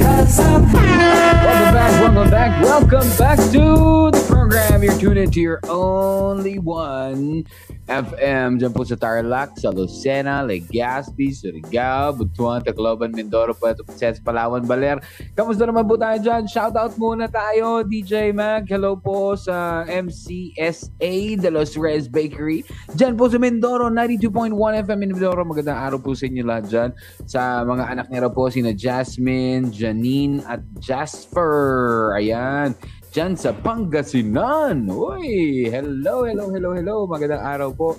[0.00, 4.10] Welcome back, welcome back, welcome back to
[4.50, 4.82] program.
[4.82, 7.46] You're tuned into your only one
[7.86, 14.66] FM dyan po sa Tarlac, sa Lucena, Legazpi, Surigao, Butuan, Tacloban, Mindoro, Puerto Princesa, Palawan,
[14.66, 14.98] Baler.
[15.38, 16.50] Kamusta naman po tayo dyan?
[16.50, 18.66] Shoutout muna tayo, DJ Mag.
[18.66, 22.66] Hello po sa MCSA de Los Reyes Bakery.
[22.98, 24.50] Dyan po sa Mindoro, 92.1
[24.82, 25.46] FM in Mindoro.
[25.46, 26.90] Magandang araw po sa inyo lahat dyan.
[27.22, 32.18] Sa mga anak raw po, sina Jasmine, Janine, at Jasper.
[32.18, 32.74] Ayan.
[33.10, 34.86] Diyan sa Pangasinan.
[34.86, 36.96] Uy, hello, hello, hello, hello.
[37.10, 37.98] Magandang araw po.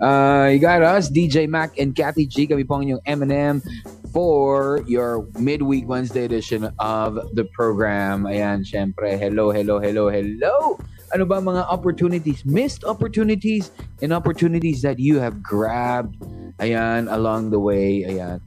[0.00, 2.48] Uh, you got us, DJ Mac and Kathy G.
[2.48, 3.60] Kami po ang inyong M&M
[4.16, 8.24] for your midweek Wednesday edition of the program.
[8.24, 10.80] Ayan, syempre, hello, hello, hello, hello.
[11.14, 13.70] Ano ba mga opportunities, missed opportunities,
[14.02, 16.18] and opportunities that you have grabbed
[16.56, 18.40] Ayan, along the way, ayan,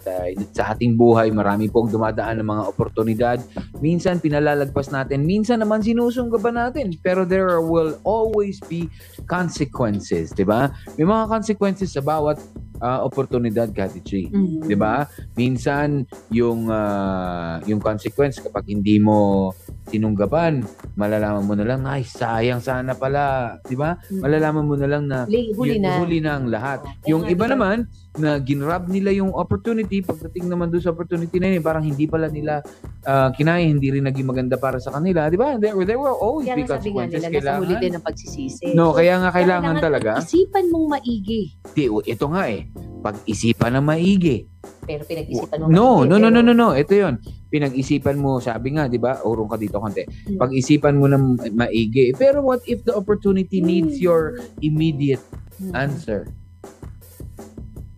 [0.57, 3.37] sa ating buhay, marami pong dumadaan ng mga oportunidad.
[3.85, 6.97] Minsan pinalalagpas natin, minsan naman sinusunggaban natin.
[7.05, 8.89] Pero there will always be
[9.29, 10.73] consequences, di ba?
[10.97, 12.41] May mga consequences sa bawat
[12.79, 14.11] uh, oportunidad, Kati G.
[14.27, 14.63] Mm.
[14.63, 15.05] 'di ba?
[15.33, 19.51] Minsan yung ah, yung consequence kapag hindi mo
[19.85, 20.61] sinunggaban,
[20.93, 23.97] malalaman mo na lang, ay sayang sana pala, 'di ba?
[24.05, 24.21] Mm.
[24.21, 25.97] Malalaman mo na lang na Li- Huli na.
[25.97, 26.85] huli na ang lahat.
[26.99, 27.77] Kaya Yung nga, iba naman
[28.15, 32.27] na ginrab nila yung opportunity, pagdating naman doon sa opportunity na yun, parang hindi pala
[32.27, 32.61] nila
[33.03, 35.57] ah, kinaya, hindi rin naging maganda para sa kanila, 'di ba?
[35.57, 37.21] There, there will always Kaya be nga sabi nga consequences.
[37.23, 37.81] nila, nasa huli Kailangan.
[37.81, 38.67] din ang pagsisisi.
[38.73, 40.11] No, So, kaya nga kailangan talaga.
[40.19, 41.43] Isipan mong maigi.
[41.73, 42.67] Di, ito nga eh.
[42.99, 44.43] Pag-isipan na maigi.
[44.83, 46.75] Pero pinag-isipan mo No, no, no, no, no, no.
[46.75, 47.15] Ito 'yon.
[47.47, 49.23] Pinag-isipan mo, sabi nga, 'di ba?
[49.23, 50.03] Urong ka dito konti.
[50.03, 50.37] Hmm.
[50.41, 52.11] Pag-isipan mo ng maigi.
[52.17, 54.03] Pero what if the opportunity needs Hmm.
[54.03, 54.21] your
[54.59, 55.23] immediate
[55.59, 55.73] Mm.
[55.75, 56.27] answer?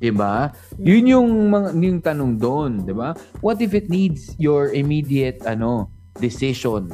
[0.01, 0.49] 'Di ba?
[0.81, 3.13] Yun yung mga yung tanong doon, 'di ba?
[3.41, 6.89] What if it needs your immediate ano, decision?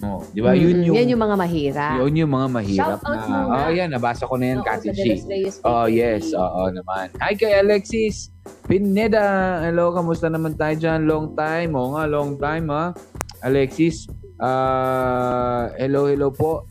[0.00, 0.52] No, 'di ba?
[0.52, 1.92] Yun Mm, yung Yan yung mga mahirap.
[1.98, 3.36] yun yung mga mahirap Shoutouts na.
[3.38, 3.54] muna.
[3.58, 5.00] Oh, yan, nabasa ko na yan, Kati G.
[5.22, 6.32] Reyes Oh, yes.
[6.32, 7.12] Oo naman.
[7.18, 8.32] Hi kay Alexis
[8.64, 9.60] Pineda.
[9.60, 11.04] Hello, kamusta naman tayo dyan?
[11.04, 11.74] Long time.
[11.74, 12.96] Oo nga, long time ha.
[13.40, 14.08] Alexis,
[14.40, 16.64] ah hello, hello po.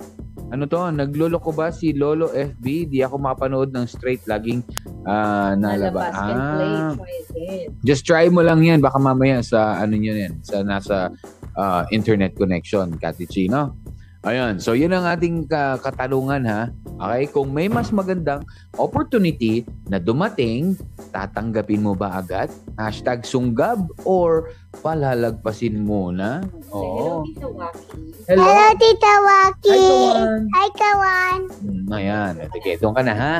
[0.50, 0.82] Ano to?
[0.90, 2.66] Naglolo ko ba si Lolo FB?
[2.90, 4.26] Di ako mapanood ng straight.
[4.26, 4.66] Laging
[5.06, 5.94] and play.
[6.10, 7.68] Ah, Try again.
[7.82, 8.82] just try mo lang yan.
[8.82, 10.42] Baka mamaya sa ano nyo yan.
[10.42, 11.14] Sa nasa
[11.60, 12.96] ah, internet connection.
[12.96, 13.76] Kati Chi, no?
[14.20, 14.60] Ayun.
[14.60, 16.68] So, yun ang ating ka- katalungan ha.
[17.00, 17.32] Okay?
[17.32, 18.44] Kung may mas magandang
[18.76, 20.76] opportunity na dumating,
[21.16, 22.52] tatanggapin mo ba agad?
[22.76, 24.52] Hashtag sunggab or
[24.84, 26.44] palalagpasin muna?
[26.76, 27.24] Oo.
[27.24, 28.00] Hello, Tita Waki.
[28.28, 28.44] Hello.
[28.44, 29.72] Hello, Tita Waki.
[29.72, 30.42] Hi, Kawan.
[30.52, 31.40] Hi, Kawan.
[31.64, 32.34] Mm, ayan.
[32.60, 33.34] Sige, doon ka na ha.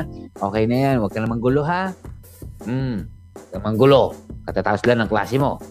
[0.48, 0.94] Okay na yan.
[1.04, 1.92] Huwag ka namang gulo ha.
[2.64, 3.04] Mm.
[3.58, 4.14] Manggulo.
[4.46, 5.58] Katataas lang ng klase mo.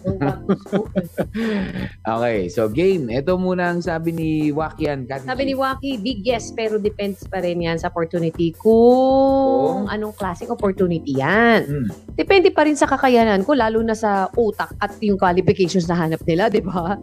[2.00, 3.12] Okay, so game.
[3.12, 5.04] Ito muna ang sabi ni Wakian.
[5.06, 8.50] Kati Sabi ni Waki, big yes, pero depends pa rin yan sa opportunity.
[8.56, 9.92] Kung Kung?
[9.92, 11.60] anong klaseng opportunity yan.
[11.68, 11.86] Hmm.
[12.16, 16.20] Depende pa rin sa kakayanan ko, lalo na sa utak at yung qualifications na hanap
[16.24, 16.96] nila, di ba?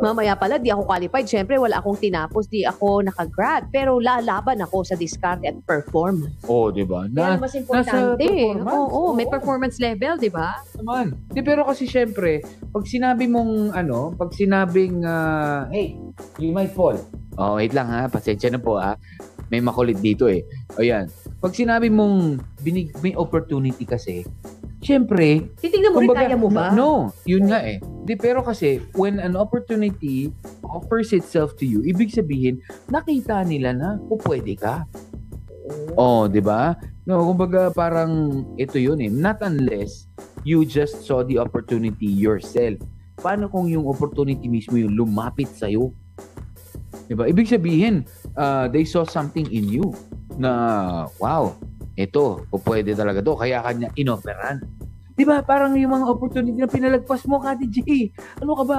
[0.00, 1.26] Mamaya pala, di ako qualified.
[1.28, 3.68] Siyempre, wala akong tinapos, di ako nakagrad.
[3.70, 6.34] Pero lalaban ako sa discard at performance.
[6.46, 7.06] Oh, di ba?
[7.10, 8.22] Na, ang mas importante.
[8.26, 8.70] performance.
[8.70, 9.34] Oo, oo, may Oo.
[9.34, 10.56] performance level, di ba?
[10.80, 11.06] naman.
[11.28, 12.40] Di, pero kasi syempre,
[12.72, 16.00] pag sinabi mong ano, pag sinabing, ah, hey,
[16.40, 16.96] you might fall.
[17.36, 18.08] Oh, wait lang ha.
[18.08, 18.96] Pasensya na po ha.
[19.52, 20.40] May makulit dito eh.
[20.76, 21.12] O yan.
[21.44, 24.24] Pag sinabi mong binig, may opportunity kasi,
[24.80, 26.72] syempre, Titignan mo rin, kaya mo ba?
[26.72, 27.84] No, yun nga eh.
[28.08, 30.32] Di, pero kasi, when an opportunity
[30.64, 34.88] offers itself to you, ibig sabihin, nakita nila na, o pwede ka.
[35.96, 36.76] Oh, di ba?
[37.04, 39.12] No, kumbaga parang ito yun eh.
[39.12, 40.08] Not unless
[40.44, 42.78] you just saw the opportunity yourself.
[43.18, 45.90] Paano kung yung opportunity mismo yung lumapit sa'yo?
[47.08, 47.26] Di ba?
[47.26, 48.04] Ibig sabihin,
[48.36, 49.90] uh, they saw something in you
[50.36, 51.56] na, wow,
[51.96, 53.34] ito, o pwede talaga to.
[53.34, 54.62] Kaya kanya inoperan.
[55.14, 55.46] Di ba?
[55.46, 57.78] Parang yung mga opportunity na pinalagpas mo, Kati G.
[58.42, 58.74] Ano ka ba?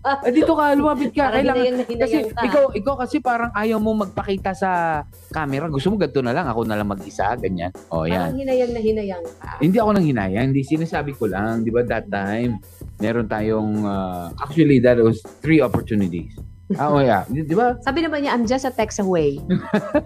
[0.00, 0.12] ba?
[0.24, 1.28] Eh, dito ka, lumapit ka.
[1.28, 2.40] Kailangan, kasi ka.
[2.40, 5.68] ikaw, ikaw kasi parang ayaw mo magpakita sa camera.
[5.68, 6.48] Gusto mo ganito na lang.
[6.48, 7.36] Ako na lang mag-isa.
[7.36, 7.70] Ganyan.
[7.92, 8.32] O, yan.
[8.32, 9.60] Parang hinayang na hinayang ka.
[9.60, 10.46] Hindi ako nang hinayang.
[10.56, 11.60] Hindi sinasabi ko lang.
[11.60, 12.56] Di ba that time,
[12.96, 16.32] meron tayong, uh, actually, that was three opportunities.
[16.76, 17.24] Ah, oh, yeah.
[17.32, 17.80] Di, di ba?
[17.80, 19.40] Sabi naman niya, I'm just a text away.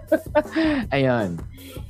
[0.95, 1.35] Ayun.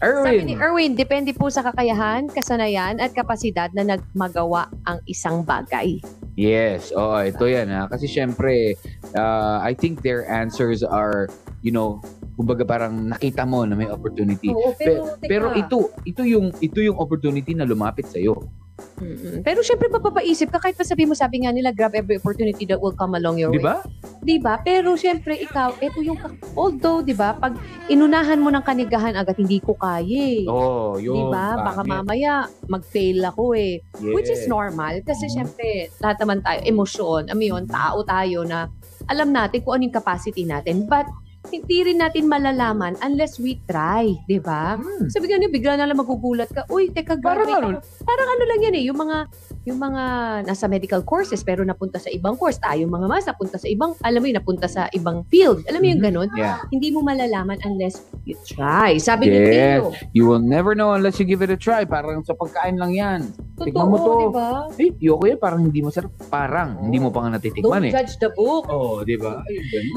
[0.01, 0.57] Sabi ni Erwin.
[0.57, 6.01] Erwin, depende po sa kakayahan, kasanayan, at kapasidad na nagmagawa ang isang bagay.
[6.33, 6.89] Yes.
[6.97, 7.85] Oo, ito yan ha.
[7.85, 8.73] Kasi syempre,
[9.13, 11.29] uh, I think their answers are,
[11.61, 12.01] you know,
[12.33, 14.49] kumbaga parang nakita mo na may opportunity.
[14.49, 15.61] Oo, pero, Pero teka.
[15.61, 18.49] ito, ito yung ito yung opportunity na lumapit sa iyo.
[18.95, 19.41] Mm-mm.
[19.41, 22.77] Pero syempre papapaisip ka kahit pa sabi mo sabi nga nila grab every opportunity that
[22.77, 23.75] will come along your Di way.
[24.23, 24.55] Di ba?
[24.57, 26.15] Pero syempre ikaw, ito yung
[26.53, 30.05] although, di ba, pag inunahan mo ng kanigahan agad hindi ko kaya.
[30.05, 30.45] eh.
[30.45, 31.11] Oh, yun.
[31.11, 31.57] Di ba?
[31.57, 31.91] Baka pangit.
[31.91, 32.31] mamaya
[32.65, 33.81] mag-fail ako eh.
[33.99, 34.47] Which is Yes.
[34.47, 35.33] normal kasi Mhm.
[35.33, 35.67] syempre
[35.99, 38.69] lahat naman tayo emosyon, mo yun, tao tayo na
[39.05, 40.87] alam natin kung ano yung capacity natin.
[40.87, 41.09] But
[41.51, 44.79] hindi rin natin malalaman unless we try, di ba?
[44.79, 45.11] Hmm.
[45.11, 46.63] Sabi nga niyo, bigla na lang magugulat ka.
[46.71, 48.05] Uy, teka, Parang graduate ano?
[48.07, 49.17] Parang ano lang yan eh, yung mga
[49.63, 50.03] yung mga
[50.43, 52.59] nasa medical courses pero napunta sa ibang course.
[52.59, 55.63] Tayo mga mas napunta sa ibang, alam mo yun, napunta sa ibang field.
[55.65, 56.07] Alam mo yung Mhm.
[56.11, 56.29] ganun?
[56.35, 56.59] Yeah.
[56.67, 58.99] Hindi mo malalaman unless you try.
[58.99, 59.47] Sabi ni Yes.
[59.47, 59.85] Teo.
[60.11, 61.83] You will never know unless you give it a try.
[61.83, 63.31] Parang sa pagkain lang yan.
[63.53, 64.13] Totoo, mo to.
[64.17, 64.49] di ba?
[64.75, 65.39] Eh, yoko yan.
[65.39, 66.11] Parang hindi masarap.
[66.27, 66.83] Parang.
[66.83, 67.93] Hindi mo pa nga natitikman Don't eh.
[67.93, 68.65] judge the book.
[68.67, 69.39] Oh, di ba?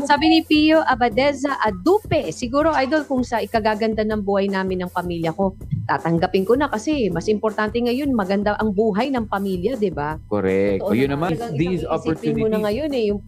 [0.05, 5.33] Sabi ni Pio Abadeza Adupe, siguro idol kung sa ikagaganda ng buhay namin ng pamilya
[5.33, 10.18] ko, tatanggapin ko na kasi mas importante ngayon maganda ang buhay ng pamilya, 'di ba?
[10.27, 10.83] Correct.
[10.83, 11.38] O Totoo yun naman.
[11.38, 12.64] naman, these isipin mo na opportunities.
[12.66, 13.20] ngayon eh yung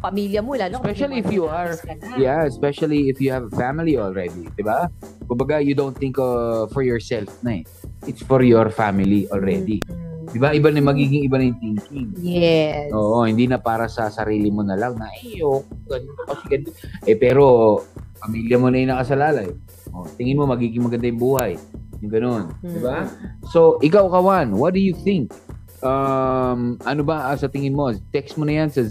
[0.00, 1.76] pamilya mo lalo Especially if you are-.
[2.16, 4.48] Yeah, especially if you have a family already.
[4.56, 4.88] Di ba?
[5.28, 8.08] Kumbaga, you don't think uh, for yourself na eh.
[8.08, 9.84] It's for your family already.
[9.84, 10.32] Mm.
[10.32, 10.56] Di ba?
[10.56, 12.08] Iba na magiging iba na yung thinking.
[12.20, 12.88] Yes.
[12.92, 16.70] Oo, hindi na para sa sarili mo na lang na, ay, oh, ganito kasi ganito.
[17.04, 17.44] Eh, pero,
[18.20, 19.48] pamilya mo na yung nakasalalay.
[19.92, 21.56] Oh, tingin mo, magiging maganda yung buhay.
[22.02, 22.42] Yung ganun.
[22.62, 23.08] Di ba?
[23.50, 25.32] So, ikaw, Kawan, what do you think?
[25.78, 27.94] Um, ano ba ah, sa tingin mo?
[28.10, 28.82] Text mo na yan sa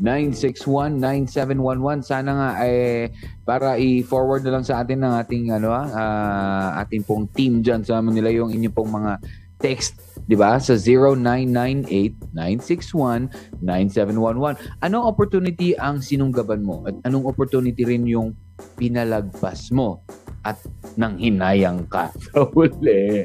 [0.00, 2.04] 0998-961-9711.
[2.04, 3.08] Sana nga, eh,
[3.48, 7.80] para i-forward na lang sa atin ng ating, ano ah, ah, ating pong team dyan
[7.80, 9.16] sa Manila yung inyong pong mga
[9.58, 10.60] text, di ba?
[10.62, 10.78] Sa
[12.36, 14.56] 0998-961-9711.
[14.84, 16.84] Anong opportunity ang sinunggaban mo?
[16.86, 18.36] At anong opportunity rin yung
[18.78, 20.02] pinalagpas mo?
[20.46, 20.62] At
[20.98, 23.22] nang hinayang ka sa huli.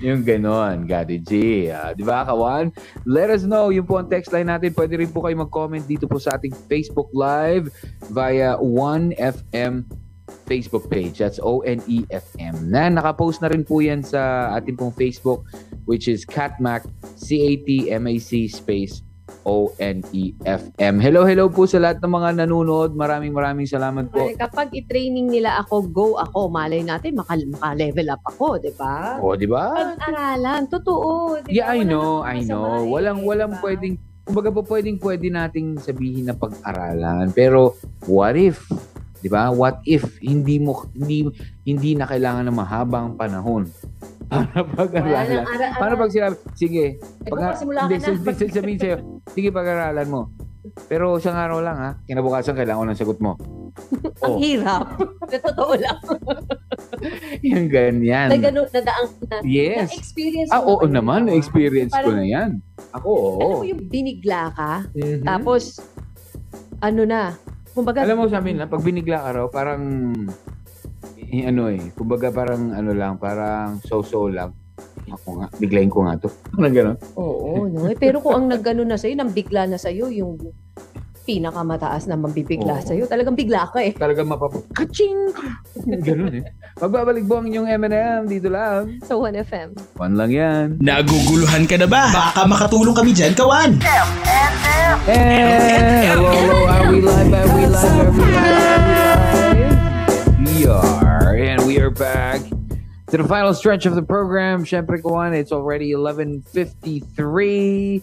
[0.00, 1.32] yung ganon, Gadi G.
[1.68, 2.72] Ah, di ba, Kawan?
[3.04, 3.68] Let us know.
[3.68, 4.72] Yung po ang text line natin.
[4.72, 7.68] Pwede rin po kayo mag-comment dito po sa ating Facebook Live
[8.08, 9.84] via 1FM
[10.48, 11.20] Facebook page.
[11.20, 12.72] That's O-N-E-F-M.
[12.72, 15.44] Na nakapost na rin po yan sa ating pong Facebook
[15.86, 16.82] which is Catmac,
[17.14, 19.06] C-A-T-M-A-C space
[19.46, 20.94] O-N-E-F-M.
[20.98, 22.92] Hello, hello po sa lahat ng mga nanonood.
[22.92, 24.26] Maraming maraming salamat po.
[24.26, 29.22] Ay, Kapag i-training nila ako, go ako, malay natin, maka, maka-level up ako, di ba?
[29.22, 29.70] O, di ba?
[29.72, 31.38] Pag-aralan, totoo.
[31.40, 31.54] di ba?
[31.54, 32.66] Yeah, I Walang know, I know.
[32.76, 33.62] eh, Walang walang ba?
[33.62, 33.94] pwedeng
[34.26, 37.30] kumbaga po pwedeng pwede nating sabihin na pag-aralan.
[37.30, 38.66] Pero what if,
[39.22, 39.48] 'di ba?
[39.48, 41.30] What if hindi mo hindi
[41.62, 43.70] hindi na kailangan ng mahabang panahon
[44.26, 45.44] para pag-aralan?
[45.72, 48.02] Paano pag sinabi, sige, Eh, pag hindi, na.
[48.02, 48.96] sabi- sabi- sabihin sa'yo,
[49.28, 50.22] sige pag-aralan mo.
[50.84, 53.32] Pero isang araw lang ha, kinabukasan kailangan ko ng sagot mo.
[54.24, 54.38] Ang Oh.
[54.38, 54.98] hirap.
[55.30, 55.98] Sa totoo lang.
[57.46, 58.28] yung ganyan.
[58.28, 59.92] Na gano'n, nadaang, na, Yes.
[59.92, 61.26] na-experience Ah, mo oo naman.
[61.26, 62.50] Na-experience ko na yan.
[62.92, 63.38] Ako, oo.
[63.38, 65.22] Alam mo yung binigla ka, Mhm.
[65.22, 65.78] tapos,
[66.78, 67.36] ano na,
[67.70, 69.82] kumbaga, Alam mo sa amin, na, pag binigla ka raw, parang,
[71.46, 74.54] ano eh, kumbaga parang ano lang, parang so-so lang.
[75.06, 76.28] Ako nga, biglayin ko nga to.
[76.58, 76.96] Parang gano'n.
[77.16, 77.86] oo, no?
[77.86, 80.34] Eh, pero kung ang naggano na sa'yo, nang bigla na sa'yo, yung
[81.26, 82.86] pinakamataas na mambibigla Oo.
[82.86, 83.94] sa'yo, talagang bigla ka eh.
[83.94, 84.54] Talagang mapap...
[84.74, 85.30] Kaching!
[86.06, 86.44] Gano'n eh.
[86.78, 88.98] Magbabalik po ang inyong M&M dito lang.
[89.02, 89.96] Sa 1FM.
[89.96, 90.66] One lang yan.
[90.82, 92.10] Naguguluhan ka na ba?
[92.10, 93.78] Baka makatulong kami dyan, kawan.
[95.06, 97.30] And hello, hello, are we live?
[97.30, 97.94] Are we live?
[97.94, 98.34] Are we live?
[98.34, 99.74] Are we live?
[100.46, 101.05] We are
[101.98, 102.40] back
[103.08, 104.64] to the final stretch of the program.
[104.64, 108.02] Siyempre, Kuwan, it's already 11.53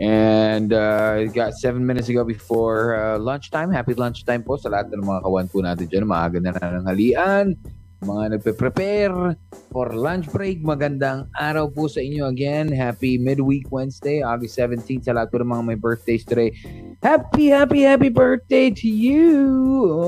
[0.00, 3.70] and uh, got seven minutes ago before uh, lunchtime.
[3.72, 6.04] Happy lunchtime po sa lahat ng mga kawan po natin dyan.
[6.04, 7.56] Maaga na ng halian.
[8.00, 9.36] Mga nagpe-prepare
[9.72, 10.60] for lunch break.
[10.60, 12.68] Magandang araw po sa inyo again.
[12.68, 16.52] Happy midweek Wednesday, August 17th sa lahat po ng mga may birthdays today.
[17.00, 19.32] Happy, happy, happy birthday to you!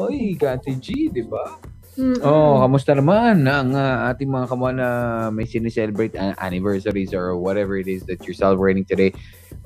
[0.08, 1.71] Oy, Kati G, di ba?
[2.24, 4.88] Oh, kamusta naman ang uh, ating mga kamuha na
[5.28, 9.12] may sineselebrate uh, anniversaries or whatever it is that you're celebrating today.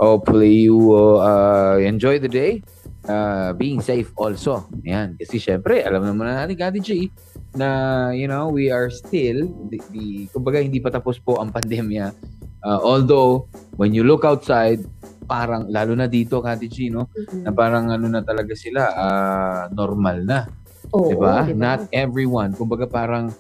[0.02, 0.74] Hopefully you
[1.22, 2.66] uh, enjoy the day.
[3.06, 4.66] Uh, being safe also.
[4.82, 5.14] Yan.
[5.14, 6.90] Kasi syempre, alam naman na natin, Kati G,
[7.54, 12.10] na, you know, we are still, the, the, kumbaga hindi pa tapos po ang pandemya.
[12.66, 13.46] Uh, although,
[13.78, 14.82] when you look outside,
[15.30, 17.06] parang, lalo na dito, Kati G, no?
[17.46, 20.65] Na parang ano na talaga sila, ah, normal na.
[20.94, 21.46] Oo, Diba?
[21.46, 21.57] diba?
[21.57, 22.55] Not everyone.
[22.55, 23.35] Kumbaga parang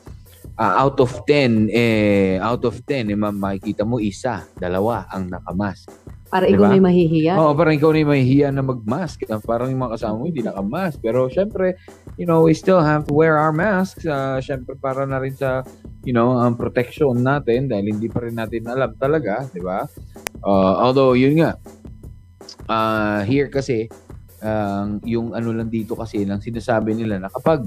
[0.56, 5.28] ah, out of 10, eh, out of 10, eh, ma- makikita mo isa, dalawa ang
[5.28, 5.86] nakamask.
[6.26, 6.66] Para diba?
[6.66, 7.32] ikaw may mahihiya.
[7.38, 9.30] Oo, parang ikaw na mahihiya na mag-mask.
[9.30, 10.98] Ah, Parang yung mga kasama mo hindi nakamask.
[10.98, 11.78] Pero syempre,
[12.18, 14.02] you know, we still have to wear our masks.
[14.02, 15.62] Uh, syempre, para na rin sa,
[16.02, 19.86] you know, ang protection natin dahil hindi pa rin natin alam talaga, di ba?
[20.42, 21.54] Uh, although, yun nga,
[22.66, 23.86] ah here kasi,
[24.40, 27.64] ang yung ano lang dito kasi lang sinasabi nila na kapag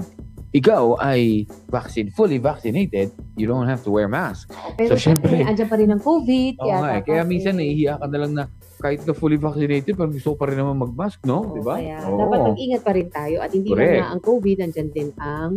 [0.50, 4.50] ikaw ay vaccine, fully vaccinated, you don't have to wear mask.
[4.74, 6.58] Pero so, syempre- andyan pa rin ang COVID.
[6.58, 7.02] Oo nga eh.
[7.06, 8.44] Kaya minsan eh, nahihiya ka na lang na
[8.80, 11.44] kahit na fully vaccinated, parang gusto pa rin naman mag-mask, no?
[11.44, 11.78] oo, Di ba?
[11.78, 12.18] Kaya Oo.
[12.18, 13.92] dapat mag-ingat pa rin tayo at hindi Correct.
[13.92, 15.52] lang na ang COVID, andyan din ang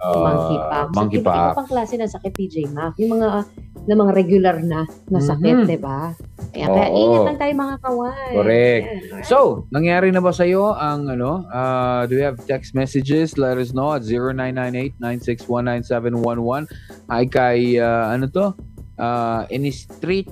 [0.00, 0.72] Ah, monkeypox.
[0.72, 1.36] At monkeypox.
[1.36, 2.96] Iba pang klase ng sakit, PJ Mac.
[2.96, 3.44] Yung mga
[3.88, 5.66] na mga regular na na sakit, Mhm.
[5.66, 6.12] di ba?
[6.50, 6.98] Kaya, kaya Oo.
[6.98, 8.32] ingat lang tayo mga kawan.
[8.34, 8.86] Correct.
[8.86, 9.24] Alright.
[9.24, 11.46] So, nangyari na ba sa'yo ang ano?
[11.46, 13.36] Uh, do we have text messages?
[13.36, 16.66] Let us know at 0998-9619711.
[17.08, 18.54] Hi kay, uh, ano to?
[19.00, 20.28] Uh, Street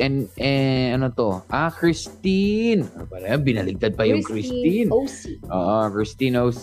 [0.00, 1.44] and eh, ano to?
[1.52, 2.88] Ah, Christine.
[2.96, 3.44] Ano pala yan?
[3.44, 4.88] Binaligtad pa yung Christine.
[4.88, 5.44] OC.
[5.52, 6.62] Oo, Christine OC.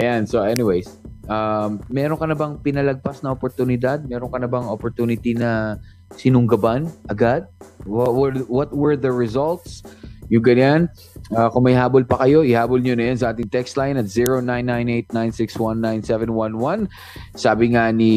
[0.00, 0.88] Ayan, so anyways,
[1.28, 4.08] um, meron ka na bang pinalagpas na oportunidad?
[4.08, 5.76] Meron ka na bang opportunity na
[6.16, 7.44] sinunggaban agad?
[7.84, 9.84] What were, what were the results?
[10.32, 10.88] Yung ganyan.
[11.34, 14.06] Ah, kung may habol pa kayo, ihabol nyo na yan sa ating text line at
[14.06, 16.86] 0998-9619711.
[17.34, 18.14] Sabi nga ni,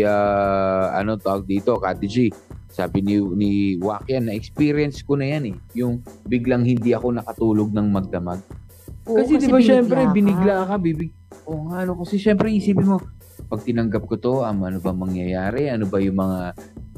[0.00, 2.32] ah, ano tawag dito, Kati G,
[2.72, 5.56] sabi ni, ni Wakian, na-experience ko na yan eh.
[5.76, 8.40] Yung biglang hindi ako nakatulog ng magdamag.
[9.04, 10.12] Oo, Kasi, di ba binigla syempre, ka.
[10.12, 11.12] binigla ka, bibig...
[11.48, 12.98] O nga, ano, kasi syempre isipin mo,
[13.46, 15.70] pag tinanggap ko to, um, ano ba mangyayari?
[15.70, 16.40] Ano ba yung mga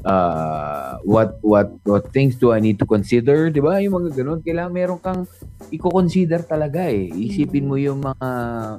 [0.05, 3.77] uh, what what what things do I need to consider, 'di ba?
[3.81, 5.29] Yung mga ganun, kailangan meron kang
[5.69, 7.09] i-consider talaga eh.
[7.13, 8.27] Isipin mo yung mga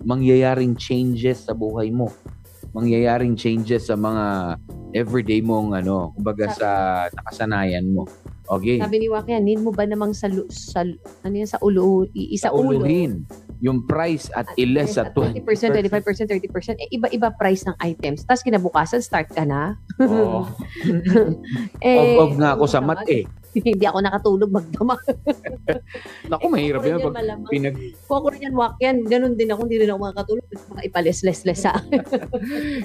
[0.02, 2.10] mangyayaring changes sa buhay mo.
[2.72, 4.56] Mangyayaring changes sa mga
[4.96, 6.68] everyday mong ano, kumbaga sa
[7.12, 8.08] nakasanayan mo.
[8.48, 8.80] Okay?
[8.80, 10.84] Sabi ni Wakian, need mo ba namang sa, sa
[11.24, 12.80] ano yan, sa ulo, isa Sa ulo?
[12.80, 13.24] uluhin
[13.62, 15.86] yung price at At iles sa 20%, 20%.
[15.86, 18.26] 25%, 30%, eh, iba-iba price ng items.
[18.26, 19.78] Tapos kinabukasan, start ka na.
[20.02, 20.50] Oo.
[21.86, 23.22] eh, Of, of nga ako sa mat eh.
[23.68, 24.98] Hindi ako nakatulog magdamag.
[26.32, 26.98] Naku, mahirap yan.
[27.04, 27.14] Pag
[27.52, 27.76] pinag,
[28.08, 30.46] Kung ako rin yan, Wakian, ganun din ako, hindi rin ako makakatulog.
[30.72, 32.00] Mga ipales-les-les sa akin.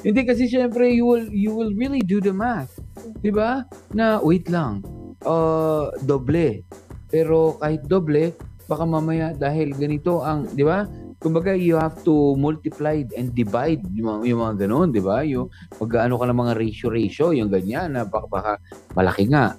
[0.03, 2.75] hindi kasi syempre you will you will really do the math.
[3.23, 3.63] 'Di ba?
[3.95, 4.83] Na wait lang.
[5.23, 6.67] Uh, doble.
[7.07, 8.35] Pero kahit doble,
[8.67, 10.83] baka mamaya dahil ganito ang, 'di ba?
[11.17, 15.23] Kumbaga you have to multiply and divide yung, yung mga ganun, 'di ba?
[15.23, 15.49] Yung
[15.79, 18.51] pag-ano ka ng mga ratio ratio, yung ganyan na baka, baka
[18.93, 19.55] malaki nga.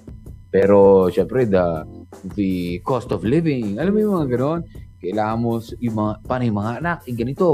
[0.49, 1.83] Pero syempre the
[2.37, 4.61] the cost of living, alam mo yung mga ganun,
[5.01, 7.49] kailangan mo yung mga paano yung mga anak, yung ganito.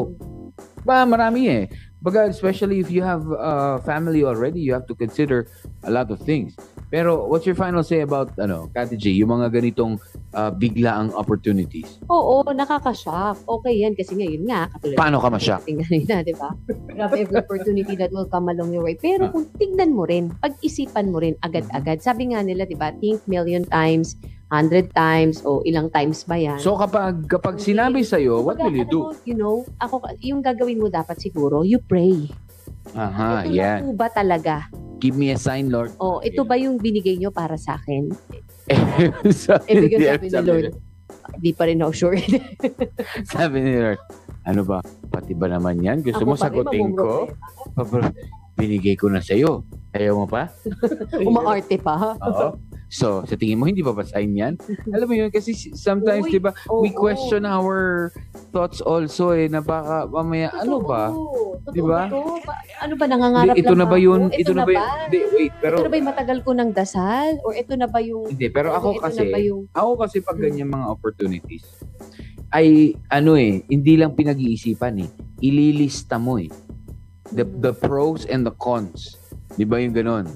[0.86, 1.64] Ba, marami eh.
[2.06, 5.50] Baga, especially if you have a family already, you have to consider
[5.82, 6.54] a lot of things.
[6.94, 9.98] Pero what's your final say about ano, Kati G, yung mga ganitong
[10.38, 11.98] ah, bigla ang opportunities.
[12.06, 13.42] Oo, nakaka-shock.
[13.50, 15.66] Okay yan kasi ngayon nga, katulad Paano ka ma-shock?
[15.66, 16.54] Tingnan nila, di ba?
[16.94, 18.94] Grab every opportunity that will come along your way.
[18.94, 22.06] Pero kung tingnan mo rin, pag-isipan mo rin agad-agad.
[22.06, 24.14] Sabi nga nila, di ba, think million times,
[24.56, 26.60] hundred times, o ilang times ba yan?
[26.64, 29.00] So kapag kapag sinabi sa what Kumbaga, will you do?
[29.04, 32.32] mo, You know, ako, yung gagawin mo dapat siguro, you pray.
[32.96, 33.84] Aha, ito yeah.
[33.84, 34.72] po ba talaga?
[35.04, 35.92] Give me a sign, Lord.
[36.00, 38.14] O, ito ba yung binigay nyo para sa akin?
[39.46, 40.66] sabi, Eh, bigyan sabi ni Lord.
[41.42, 42.20] Di pa rin ako sure.
[43.36, 44.00] sabi ni Lord,
[44.46, 44.80] ano ba?
[45.10, 46.06] Pati ba naman yan?
[46.06, 47.28] Gusto Ako mo sagutin ko?
[48.56, 49.68] Binigay ko na sa'yo.
[49.92, 50.48] Ayaw mo pa?
[51.28, 52.16] Umaarte pa.
[52.20, 52.56] Oo.
[52.86, 54.54] So, sa tingin mo, hindi ba ba sign yan?
[54.96, 56.86] Alam mo yun, kasi sometimes, di ba, Oo.
[56.86, 58.14] we question our
[58.54, 61.10] thoughts also eh, na baka mamaya, ano ba?
[61.10, 61.74] Totoo.
[61.74, 62.08] Di ba?
[62.08, 62.40] Totoo?
[62.86, 64.22] Ano ba, nangangarap Hindi, ito lang na ba yun?
[64.30, 64.90] Ito, Ito, na ba yun?
[65.10, 67.30] Hindi, wait, pero, ito na ba yung matagal ko ng dasal?
[67.42, 68.26] Or ito na ba yung...
[68.30, 69.62] hindi, pero ako ito kasi, yung...
[69.74, 71.66] ako kasi pag ganyan mga opportunities,
[72.54, 75.10] ay, ano eh, hindi lang pinag-iisipan eh,
[75.42, 76.54] ililista mo eh.
[77.34, 79.18] The, the pros and the cons.
[79.58, 80.30] Di ba yung ganon?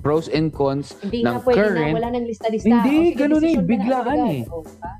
[0.00, 2.66] Pros and cons, Hindi ng na pwede current- na, wala nang lista-lista.
[2.66, 4.18] Hindi, sige, ganun eh, na biglaan agad.
[4.26, 4.42] eh.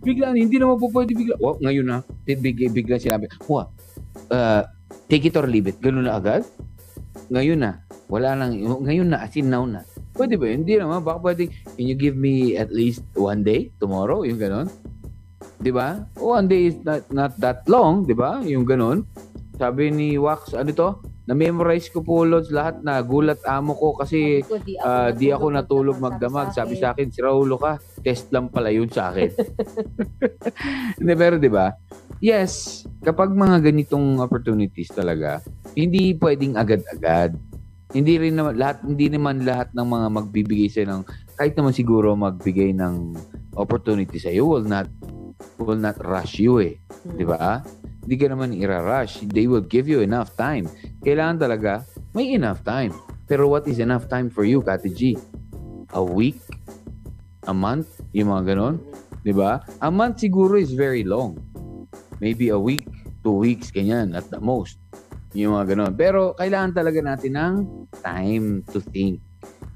[0.01, 1.35] Biglaan, hindi naman po pwede bigla.
[1.39, 3.65] Oh, ngayon na, bigla, bigla sinabi, Wah,
[4.29, 4.63] uh,
[5.07, 5.81] take it or leave it.
[5.81, 6.45] Ganun na agad?
[7.29, 7.81] Ngayon na.
[8.07, 9.87] Wala nang, ngayon na, as in now na.
[10.13, 10.47] Pwede ba?
[10.47, 11.01] Hindi naman.
[11.01, 14.21] Baka pwede, can you give me at least one day, tomorrow?
[14.21, 14.69] Yung ganun.
[15.57, 16.05] Di ba?
[16.17, 18.41] One day is not, not that long, di ba?
[18.43, 19.09] Yung ganun.
[19.57, 20.91] Sabi ni Wax, ano to?
[21.31, 25.55] Na-memorize ko po, Lods, lahat na gulat amo ko kasi ko, di Ah, di ako
[25.55, 26.51] natulog magdamag.
[26.51, 27.79] Sabi sa akin, si Raulo ka.
[28.03, 29.31] Test lang pala yun sa akin.
[30.99, 31.71] Hindi, pero di ba?
[32.19, 35.41] Yes, kapag mga ganitong opportunities talaga,
[35.73, 37.33] hindi pwedeng agad-agad.
[37.97, 41.03] Hindi rin naman lahat hindi naman lahat ng mga magbibigay sa ng
[41.35, 43.19] kahit naman siguro magbigay ng
[43.59, 44.87] opportunity sa iyo will not
[45.59, 47.17] will not rush you eh, Hmm.
[47.17, 47.65] di ba?
[48.01, 49.29] Hindi ka naman ira-rush.
[49.29, 50.67] They will give you enough time.
[51.05, 51.73] Kailangan talaga
[52.17, 52.91] may enough time.
[53.31, 55.15] Pero what is enough time for you, Kati G?
[55.95, 56.41] A week?
[57.47, 58.03] A month?
[58.17, 58.83] Yung mga ganon?
[59.23, 59.63] Di ba?
[59.79, 61.39] A month siguro is very long.
[62.19, 62.89] Maybe a week,
[63.23, 64.81] two weeks, ganyan, at the most.
[65.37, 65.93] Yung mga ganon.
[65.95, 67.55] Pero kailangan talaga natin ng
[68.03, 69.23] time to think.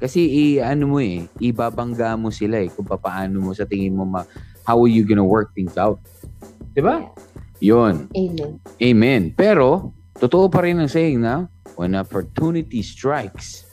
[0.02, 4.02] Kasi i ano mo eh, ibabangga mo sila eh kung paano mo sa tingin mo
[4.04, 4.26] ma,
[4.64, 6.00] how are you gonna work things out.
[6.74, 7.08] 'Di ba?
[7.62, 8.10] Yun.
[8.12, 8.60] Amen.
[8.82, 9.22] Amen.
[9.32, 11.48] Pero, totoo pa rin ang saying na,
[11.78, 13.64] when opportunity strikes,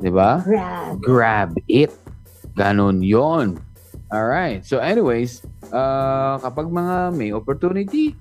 [0.00, 0.40] di ba?
[0.40, 1.02] Grab.
[1.02, 1.92] Grab it.
[2.56, 3.60] Ganon yon.
[4.08, 4.64] Alright.
[4.64, 8.16] So anyways, uh, kapag mga may opportunity,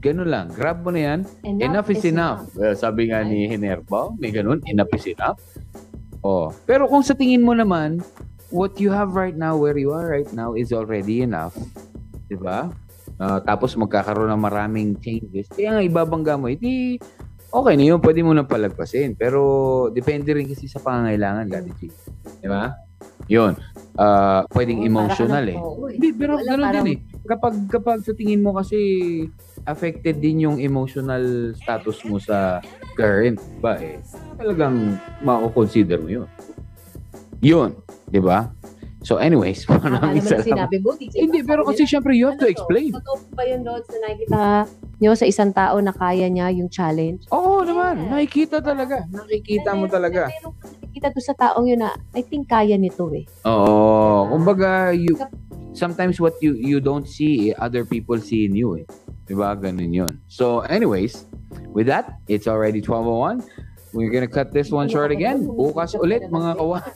[0.00, 0.46] ganun lang.
[0.54, 1.20] Grab mo na yan.
[1.44, 2.48] Enough, is, enough.
[2.54, 5.42] Well, sabi nga ni Hinerbo, may ganun, enough is enough.
[6.22, 6.54] Oh.
[6.64, 8.00] Pero kung sa tingin mo naman,
[8.50, 11.56] what you have right now, where you are right now, is already enough.
[12.28, 12.68] Di ba?
[13.18, 15.50] Ah, tapos magkakaroon ng maraming changes.
[15.50, 16.96] Kaya nga ibabangga mo, iti
[17.48, 19.18] okay na yun, pwede mo nang palagpasin.
[19.18, 19.40] Pero
[19.90, 21.80] depende rin kasi sa pangangailangan, Daddy G.
[22.38, 22.70] Di ba?
[23.26, 23.58] Yun.
[23.98, 25.58] Ah, pwedeng emotional eh.
[25.98, 26.98] Hindi, pero Wala, gano'n parang- din eh.
[27.28, 28.78] Kapag, kapag sa tingin mo kasi
[29.68, 32.64] affected din yung emotional status mo sa
[32.96, 34.00] current ba eh,
[34.40, 36.28] talagang mako-consider mo yun.
[37.44, 37.76] Yun,
[38.08, 38.50] di ba?
[39.00, 40.42] So anyways, naman ang salamat.
[40.42, 40.90] sinabi mo.
[40.92, 42.56] DJ Hindi, pero kasi syempre you have to Ano to?
[42.58, 42.90] explain.
[42.92, 44.40] Totoo ba yun, Lods, na nakikita
[44.98, 47.30] nyo sa isang tao na kaya niya yung challenge?
[47.30, 48.10] Oo naman, Yeah.
[48.12, 49.06] nakikita talaga.
[49.06, 50.26] Nakikita mo Na talaga.
[50.26, 53.22] na nakikita doon sa taong yun na, I think kaya nito eh.
[53.46, 55.14] Oo, kumbaga you
[55.70, 58.86] sometimes what you you don't see, eh, other people see in you eh.
[59.24, 59.54] 'Di ba?
[59.54, 60.12] Ganun 'yun.
[60.26, 61.22] So anyways,
[61.70, 63.46] with that, it's already 12:01.
[63.92, 65.48] We're gonna cut this one short again.
[65.48, 66.92] Bukas ulit, mga kawan.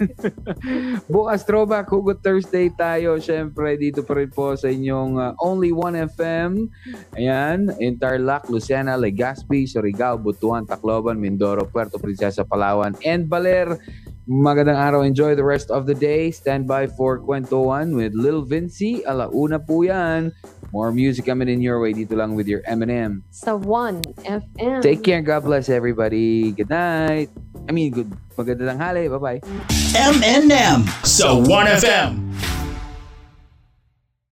[1.12, 3.16] Bukas throwback, Hugot Thursday tayo.
[3.16, 6.68] Siyempre, dito pa rin po sa inyong uh, Only One FM.
[7.16, 13.80] Ayan, Interlac, Lucena, Legazpi, Surigao, Butuan, Tacloban, Mindoro, Puerto Princesa, Palawan, and Baler.
[14.22, 15.00] Magandang araw.
[15.02, 16.30] Enjoy the rest of the day.
[16.30, 19.02] Stand by for Kwentuhan with Lil Vinci.
[19.02, 20.30] Alauna po yan.
[20.72, 23.20] More music coming in your way dito lang with your M&M.
[23.28, 24.80] Sa 1 FM.
[24.80, 25.20] Take care.
[25.20, 26.56] God bless everybody.
[26.56, 27.28] Good night.
[27.68, 28.08] I mean, good
[28.40, 29.12] magandang tanghali.
[29.12, 29.44] Bye-bye.
[29.92, 32.16] M&M sa 1FM.